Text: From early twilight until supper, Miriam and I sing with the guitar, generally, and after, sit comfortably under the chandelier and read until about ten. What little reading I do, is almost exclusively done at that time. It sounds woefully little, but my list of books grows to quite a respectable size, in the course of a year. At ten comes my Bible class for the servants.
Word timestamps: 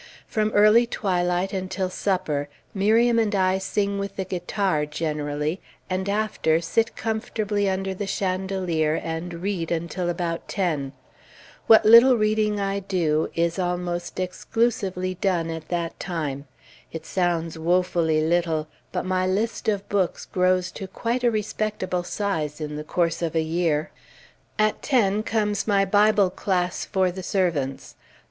From 0.25 0.49
early 0.53 0.87
twilight 0.87 1.53
until 1.53 1.91
supper, 1.91 2.49
Miriam 2.73 3.19
and 3.19 3.35
I 3.35 3.59
sing 3.59 3.99
with 3.99 4.15
the 4.15 4.25
guitar, 4.25 4.87
generally, 4.87 5.61
and 5.91 6.09
after, 6.09 6.59
sit 6.59 6.95
comfortably 6.95 7.69
under 7.69 7.93
the 7.93 8.07
chandelier 8.07 8.95
and 8.95 9.31
read 9.43 9.71
until 9.71 10.09
about 10.09 10.47
ten. 10.47 10.93
What 11.67 11.85
little 11.85 12.17
reading 12.17 12.59
I 12.59 12.79
do, 12.79 13.29
is 13.35 13.59
almost 13.59 14.19
exclusively 14.19 15.13
done 15.21 15.51
at 15.51 15.67
that 15.67 15.99
time. 15.99 16.47
It 16.91 17.05
sounds 17.05 17.59
woefully 17.59 18.21
little, 18.25 18.67
but 18.91 19.05
my 19.05 19.27
list 19.27 19.67
of 19.67 19.87
books 19.87 20.25
grows 20.25 20.71
to 20.71 20.87
quite 20.87 21.23
a 21.23 21.29
respectable 21.29 22.01
size, 22.01 22.59
in 22.59 22.75
the 22.75 22.83
course 22.83 23.21
of 23.21 23.35
a 23.35 23.43
year. 23.43 23.91
At 24.57 24.81
ten 24.81 25.21
comes 25.21 25.67
my 25.67 25.85
Bible 25.85 26.31
class 26.31 26.85
for 26.85 27.11
the 27.11 27.21
servants. 27.21 27.93